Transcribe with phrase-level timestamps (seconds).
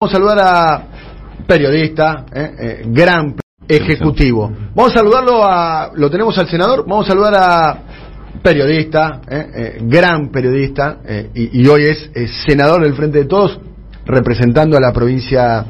[0.00, 0.82] Vamos a saludar a
[1.44, 3.34] periodista, eh, eh, gran
[3.66, 4.48] ejecutivo.
[4.72, 7.78] Vamos a saludarlo a, lo tenemos al senador, vamos a saludar a
[8.40, 10.98] periodista, eh, gran periodista,
[11.34, 12.10] y, y, hoy es,
[12.46, 13.58] senador del Frente de Todos,
[14.06, 15.66] representando a la provincia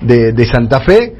[0.00, 1.14] de, Santa Fe,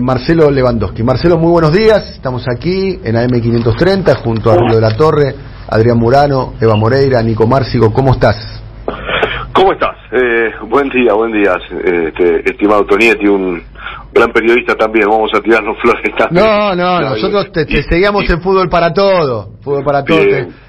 [0.00, 1.04] Marcelo Lewandowski.
[1.04, 5.36] Marcelo, muy buenos días, estamos aquí en AM530 junto a Rubio de la Torre,
[5.68, 8.59] Adrián Murano, Eva Moreira, Nico Márcigo, ¿cómo estás?
[9.52, 9.96] ¿Cómo estás?
[10.12, 11.54] Eh, buen día, buen día,
[11.84, 13.60] este, estimado Tonietti, un
[14.12, 15.08] gran periodista también.
[15.08, 16.44] Vamos a tirarnos flores también.
[16.44, 19.54] No, no, nosotros te, seguíamos en fútbol para todo.
[19.62, 20.20] Fútbol para todo,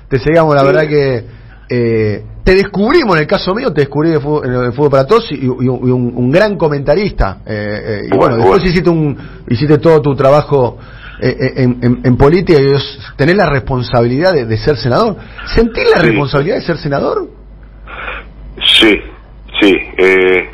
[0.07, 1.23] te, seguíamos, la verdad que
[1.69, 5.47] eh, te descubrimos, en el caso mío, te descubrí en el fútbol, para todos y,
[5.47, 7.39] un, gran comentarista.
[7.45, 9.15] Eh, y bueno, después hiciste, un,
[9.47, 10.77] hiciste todo tu trabajo.
[11.23, 15.17] En, política y tener la responsabilidad de, ser senador.
[15.53, 17.40] ¿Sentís la responsabilidad de ser senador?
[18.81, 18.99] Sí,
[19.59, 19.77] sí.
[19.95, 20.49] Eh,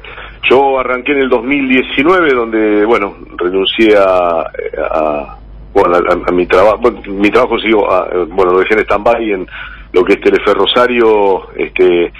[0.49, 5.37] yo arranqué en el 2019, donde, bueno, renuncié a,
[5.73, 5.97] bueno,
[6.27, 6.81] a, mi trabajo.
[7.07, 7.79] mi trabajo siguió,
[8.29, 9.47] bueno, lo dejé en stand-by en
[9.93, 12.11] lo que es Telefe Rosario, este,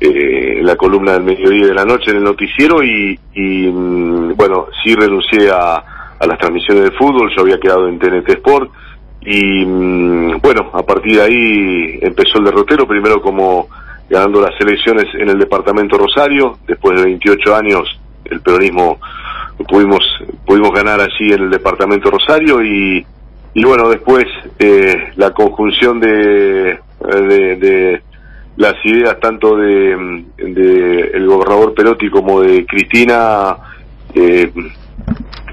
[0.00, 4.94] eh, la columna del mediodía de la noche en el noticiero y, mm, bueno, sí
[4.94, 5.82] renuncié a,
[6.20, 8.70] las transmisiones de fútbol, yo había quedado en TNT Sport
[9.22, 13.68] y mm, bueno, a partir de ahí empezó el derrotero, primero como
[14.08, 18.98] ganando las elecciones en el departamento Rosario, después de 28 años el peronismo
[19.68, 20.00] pudimos
[20.46, 23.04] pudimos ganar allí en el departamento Rosario y,
[23.54, 24.24] y bueno después
[24.58, 28.02] eh, la conjunción de, de,
[28.56, 33.56] las ideas tanto de, de, el gobernador Perotti como de Cristina
[34.14, 34.52] eh,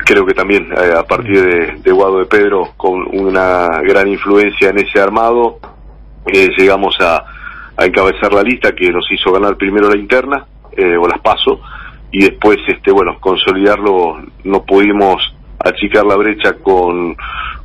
[0.06, 4.70] creo que también eh, a partir de, de Guado de Pedro con una gran influencia
[4.70, 5.60] en ese armado
[6.58, 7.24] llegamos a
[7.78, 10.46] a encabezar la lista que nos hizo ganar primero la interna
[10.76, 11.62] eh, o las paso
[12.12, 15.22] y después este bueno consolidarlo no pudimos
[15.60, 17.16] achicar la brecha con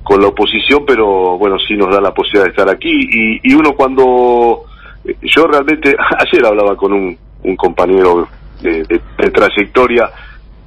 [0.02, 2.90] con la oposición pero bueno sí nos da la posibilidad de estar aquí.
[2.90, 4.64] Y, y uno cuando
[5.04, 8.28] eh, yo realmente ayer hablaba con un, un compañero
[8.60, 10.10] de, de, trayectoria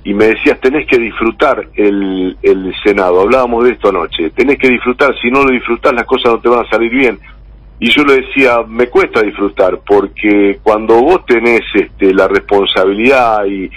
[0.04, 4.30] y me decías tenés que disfrutar el, el Senado hablábamos de esto anoche.
[4.31, 7.20] Tenés que disfrutar si no lo disfrutás las cosas no te van a salir bien
[7.80, 13.70] y yo le decía, me cuesta disfrutar, porque cuando vos tenés este, la responsabilidad y,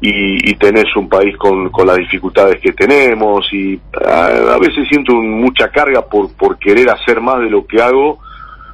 [0.00, 5.68] y, tenés un país con, con, las dificultades que tenemos, y a, veces siento mucha
[5.70, 8.18] carga por, por querer hacer más de lo que hago,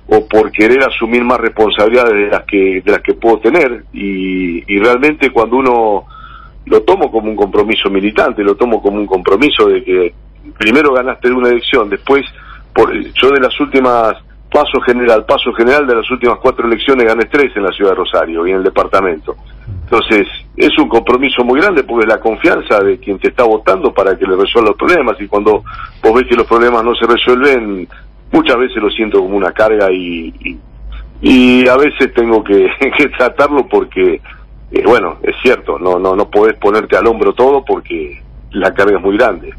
[0.08, 4.64] o por querer asumir más responsabilidades de las que, de las que puedo tener, y,
[4.66, 6.04] y realmente cuando uno
[6.66, 10.14] lo tomo como un compromiso militante, lo tomo como un compromiso de que
[10.58, 12.24] primero ganaste una elección, después,
[12.74, 14.16] por, yo de las últimas
[14.50, 17.96] paso general, paso general de las últimas cuatro elecciones gané tres en la ciudad de
[17.96, 19.36] Rosario y en el departamento.
[19.84, 24.16] Entonces, es un compromiso muy grande porque la confianza de quien te está votando para
[24.16, 25.64] que le resuelva los problemas y cuando
[26.02, 27.88] vos ves que los problemas no se resuelven,
[28.32, 30.58] muchas veces lo siento como una carga y,
[31.20, 32.68] y, a veces tengo que,
[33.16, 34.20] tratarlo porque,
[34.70, 38.20] eh, bueno, es cierto, no, no, no podés ponerte al hombro todo porque
[38.52, 39.52] la carga es muy grande.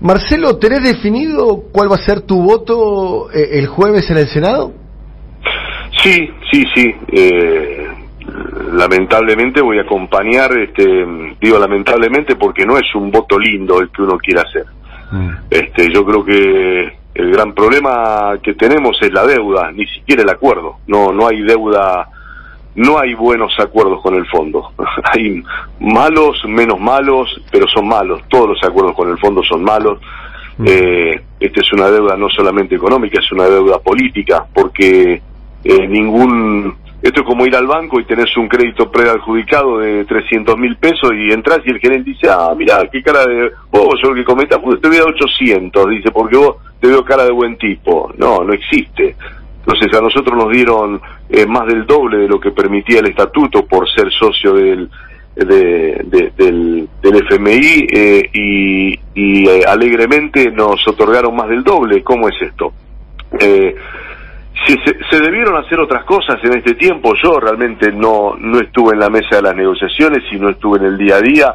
[0.00, 4.72] Marcelo, ¿tenés definido cuál va a ser tu voto eh, el jueves en el Senado?
[6.02, 6.94] Sí, sí, sí.
[7.12, 7.86] Eh,
[8.72, 10.84] lamentablemente voy a acompañar, este,
[11.40, 14.66] digo lamentablemente porque no es un voto lindo el que uno quiere hacer.
[15.10, 15.30] Mm.
[15.50, 20.28] Este, yo creo que el gran problema que tenemos es la deuda, ni siquiera el
[20.28, 20.76] acuerdo.
[20.86, 22.08] No, no hay deuda
[22.76, 24.70] no hay buenos acuerdos con el fondo.
[25.12, 25.42] hay
[25.80, 28.22] malos, menos malos, pero son malos.
[28.28, 29.98] Todos los acuerdos con el fondo son malos.
[30.58, 30.64] Mm.
[30.68, 35.20] Eh, esta es una deuda no solamente económica, es una deuda política, porque
[35.64, 36.86] eh, ningún...
[37.02, 41.12] Esto es como ir al banco y tenés un crédito preadjudicado de 300 mil pesos
[41.14, 43.52] y entras y el gerente dice, ah, mira, qué cara de...
[43.70, 47.24] Vos, yo lo que comentas, te voy a 800, dice, porque vos te veo cara
[47.24, 48.12] de buen tipo.
[48.16, 49.14] No, no existe.
[49.66, 53.66] Entonces a nosotros nos dieron eh, más del doble de lo que permitía el estatuto
[53.66, 54.88] por ser socio del,
[55.34, 62.02] del, FMI eh, y, eh, alegremente nos otorgaron más del doble.
[62.02, 62.72] ¿Cómo es esto?
[64.66, 67.12] Si se, se, debieron hacer otras cosas en este tiempo.
[67.22, 70.86] Yo realmente no, no estuve en la mesa de las negociaciones y no estuve en
[70.86, 71.54] el día a día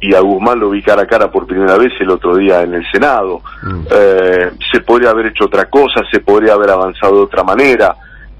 [0.00, 2.74] y a Guzmán lo vi cara a cara por primera vez el otro día en
[2.74, 3.42] el Senado.
[3.62, 3.82] Mm.
[3.90, 7.94] Eh, se podría haber hecho otra cosa, se podría haber avanzado de otra manera.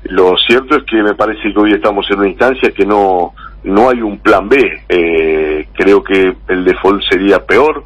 [0.04, 3.32] Lo cierto es que me parece que hoy estamos en una instancia que no,
[3.64, 4.56] no hay un plan B.
[4.88, 7.84] Eh, creo que el default sería peor.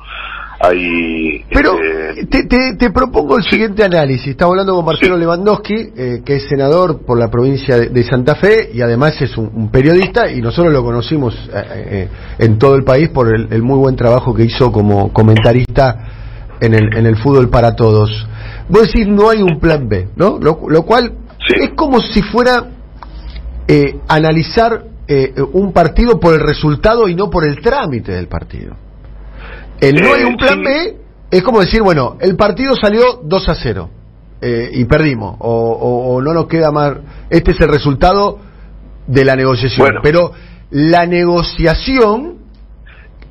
[0.60, 1.44] hay...
[1.50, 1.74] Pero
[2.16, 4.28] este, te, te, propongo el siguiente análisis.
[4.28, 8.70] Estaba hablando con Marcelo Lewandowski, eh, que es senador por la provincia de, Santa Fe
[8.72, 12.08] y además es un, periodista y nosotros lo conocimos eh, eh,
[12.38, 16.96] en todo el país por el, muy buen trabajo que hizo como comentarista en el,
[16.96, 18.26] en el fútbol para todos.
[18.68, 20.38] Vos decís, no hay un plan B, ¿no?
[20.40, 21.12] Lo, cual
[21.48, 22.70] es como si fuera
[24.08, 24.84] analizar
[25.52, 28.76] un partido por el resultado y no por el trámite del partido.
[29.80, 31.04] El no hay un plan B
[31.34, 33.90] es como decir, bueno, el partido salió 2 a 0
[34.40, 36.98] eh, y perdimos, o, no nos queda más.
[37.28, 38.38] Este es el resultado
[39.08, 39.96] de la negociación.
[40.00, 40.30] Pero
[40.70, 42.38] la negociación,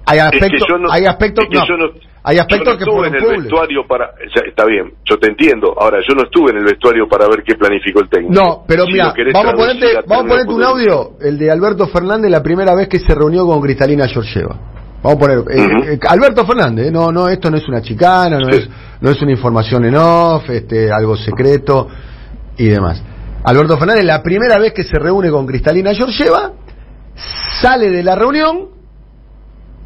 [0.06, 1.92] hay aspectos, hay aspectos, no,
[2.26, 4.12] hay aspectos que estuve en el vestuario para,
[4.48, 5.76] está bien, yo te entiendo.
[5.78, 8.34] Ahora, yo no estuve en el vestuario para ver qué planificó el técnico.
[8.34, 12.32] No, pero mira, vamos a ponerte, vamos a ponerte un audio, el de Alberto Fernández,
[12.32, 14.58] la primera vez que se reunió con Cristalina Georgieva.
[15.04, 18.48] Vamos a poner eh, eh, Alberto Fernández, no, no, esto no es una chicana, no
[18.48, 18.70] es,
[19.02, 21.90] no es una información en off, este, algo secreto
[22.58, 23.04] y demás.
[23.44, 26.54] Alberto Fernández, la primera vez que se reúne con Cristalina Georgieva,
[27.62, 28.70] sale de la reunión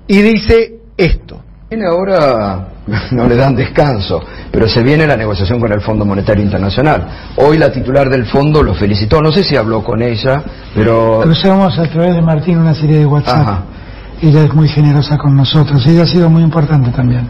[0.05, 1.46] y dice esto.
[1.69, 2.67] Ahora
[3.11, 4.21] no le dan descanso,
[4.51, 7.07] pero se viene la negociación con el Fondo Monetario Internacional.
[7.37, 10.43] Hoy la titular del fondo lo felicitó, no sé si habló con ella,
[10.73, 11.21] pero...
[11.23, 13.65] Cruzamos a través de Martín una serie de WhatsApp
[14.21, 17.29] ella es muy generosa con nosotros, ella ha sido muy importante también.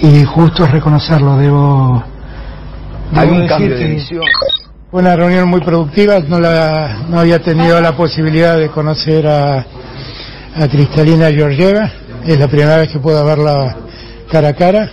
[0.00, 2.02] Y justo es reconocerlo, debo,
[3.14, 4.22] Hay un cambio de visión.
[4.90, 9.58] Fue una reunión muy productiva, no, la, no había tenido la posibilidad de conocer a,
[10.56, 11.90] a Cristalina Georgieva,
[12.26, 13.76] es la primera vez que puedo verla
[14.30, 14.90] cara a cara.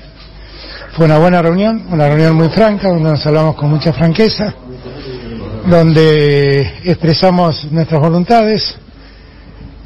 [0.94, 4.54] Fue una buena reunión, una reunión muy franca, donde nos hablamos con mucha franqueza,
[5.68, 8.76] donde expresamos nuestras voluntades,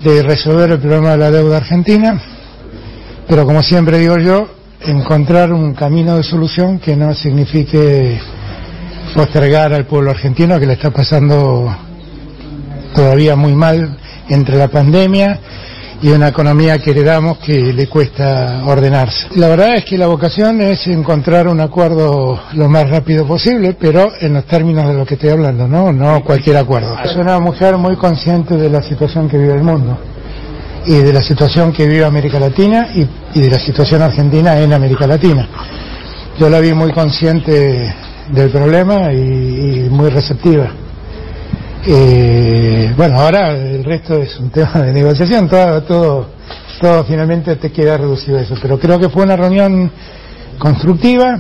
[0.04, 2.22] de resolver el problema de la deuda argentina,
[3.28, 4.48] pero como siempre digo yo,
[4.82, 8.20] encontrar un camino de solución que no signifique
[9.16, 11.74] postergar al pueblo argentino que le está pasando
[12.94, 13.98] todavía muy mal
[14.30, 15.40] entre la pandemia
[16.04, 19.28] y una economía que heredamos que le cuesta ordenarse.
[19.36, 24.12] La verdad es que la vocación es encontrar un acuerdo lo más rápido posible, pero
[24.20, 26.98] en los términos de lo que estoy hablando, no, no cualquier acuerdo.
[27.06, 29.98] Es una mujer muy consciente de la situación que vive el mundo
[30.86, 35.08] y de la situación que vive América Latina y, de la situación argentina en América
[35.08, 35.48] Latina.
[36.38, 37.96] Yo la vi muy consciente
[38.30, 40.83] del problema y muy receptiva.
[41.86, 46.28] Eh, bueno, ahora el resto es un tema de negociación, todo, todo,
[46.80, 48.56] todo finalmente te queda reducido a eso.
[48.62, 49.92] Pero creo que fue una reunión
[50.58, 51.40] constructiva,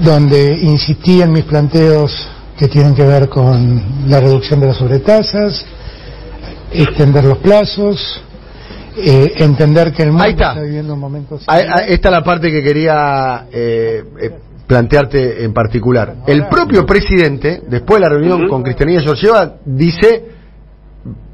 [0.00, 5.64] donde insistí en mis planteos que tienen que ver con la reducción de las sobretasas,
[6.72, 8.20] extender los plazos,
[8.96, 10.54] eh, entender que el mundo está.
[10.60, 11.36] viviendo un momento...
[11.36, 14.30] esta es la parte que quería eh, eh
[14.72, 16.14] plantearte en particular.
[16.26, 20.30] El propio presidente, después de la reunión con Cristina Georgieva, dice,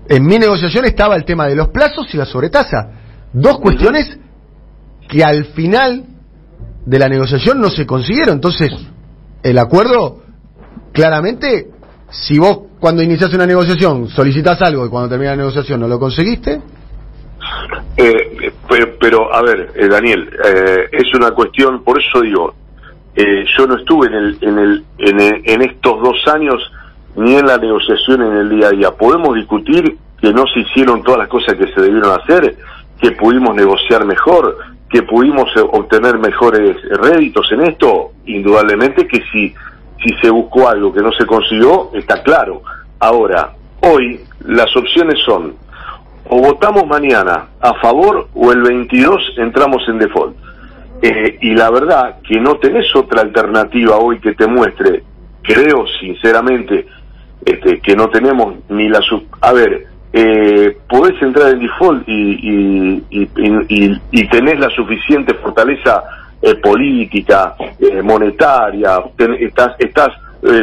[0.09, 2.91] en mi negociación estaba el tema de los plazos y la sobretasa.
[3.33, 4.19] Dos cuestiones
[5.09, 6.05] que al final
[6.85, 8.35] de la negociación no se consiguieron.
[8.35, 8.73] Entonces,
[9.45, 10.21] el acuerdo,
[10.93, 11.69] claramente,
[12.11, 16.01] si vos cuando inicias una negociación solicitas algo y cuando termina la negociación no lo
[16.01, 16.61] conseguiste,
[17.97, 18.53] eh,
[19.01, 22.55] pero, a ver, eh, Daniel, eh, es una cuestión, por eso digo,
[23.21, 26.63] eh, yo no estuve en, el, en, el, en, estos dos años
[27.17, 28.91] ni en la negociación en el día a día.
[28.93, 32.57] Podemos discutir que no se hicieron todas las cosas que se debieron hacer,
[33.01, 34.59] que pudimos negociar mejor,
[34.89, 39.53] que pudimos eh, obtener mejores réditos en esto, indudablemente que si,
[40.01, 42.63] si se buscó algo que no se consiguió, está claro.
[43.01, 45.57] Ahora, hoy las opciones son
[46.29, 50.37] o votamos mañana a favor o el 22 entramos en default.
[51.01, 55.03] Eh, y la verdad que no tenés otra alternativa hoy que te muestre,
[55.43, 56.87] creo sinceramente
[57.45, 59.01] este, que no tenemos ni la...
[59.01, 66.03] Sub a ver, eh, podés entrar en default y, y, tenés la suficiente fortaleza
[66.43, 69.01] eh, política, eh, monetaria,
[69.39, 70.09] estás, estás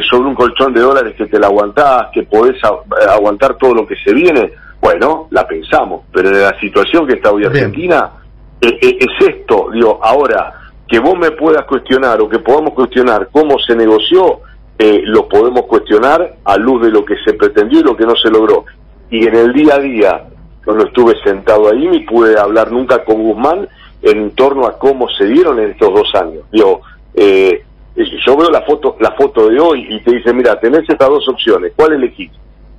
[0.10, 2.56] sobre un colchón de dólares que te la aguantás, que podés
[3.10, 4.52] aguantar todo lo que se viene,
[4.82, 8.10] bueno, la pensamos, pero en la situación que está hoy Argentina...
[8.14, 8.25] Eh, eh,
[8.68, 10.54] es esto, digo, ahora,
[10.88, 14.42] que vos me puedas cuestionar o que podamos cuestionar cómo se negoció,
[14.78, 18.16] eh, lo podemos cuestionar a luz de lo que se pretendió y lo que no
[18.16, 18.66] se logró.
[19.10, 20.24] Y en el día a día,
[20.64, 23.68] cuando estuve sentado ahí, ni pude hablar nunca con Guzmán
[24.02, 26.44] en torno a cómo se dieron en estos dos años.
[26.52, 26.82] Digo,
[28.26, 31.28] yo veo la foto, la foto de hoy y te dice, mira, tenés estas dos
[31.30, 32.32] opciones, ¿cuál elegís?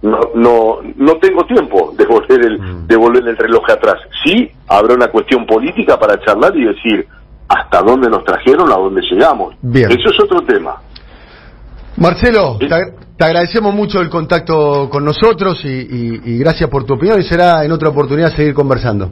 [0.02, 2.86] No, no, no tengo tiempo de volver, el, Mm.
[2.86, 3.96] de volver el reloj atrás.
[4.24, 7.06] Sí, habrá una cuestión política para charlar y decir
[7.48, 9.54] hasta dónde nos trajeron, a dónde llegamos.
[9.62, 9.90] Bien.
[9.90, 10.76] Eso es otro tema.
[11.96, 12.68] Marcelo, Sí.
[12.68, 16.94] te, ag- te agradecemos mucho el contacto con nosotros y, y- y gracias por tu
[16.94, 19.08] opinión y será en otra oportunidad seguir conversando.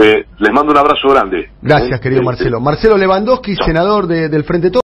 [0.00, 1.50] Eh, les mando un abrazo grande.
[1.60, 2.60] Gracias, Eh, querido eh, Marcelo.
[2.60, 4.80] Marcelo Lewandowski, senador de- del Frente Todo.